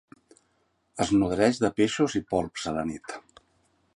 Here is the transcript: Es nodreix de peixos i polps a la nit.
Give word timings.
Es 1.05 1.11
nodreix 1.17 1.59
de 1.65 1.71
peixos 1.81 2.17
i 2.23 2.23
polps 2.33 2.67
a 2.71 2.75
la 2.81 2.89
nit. 2.93 3.17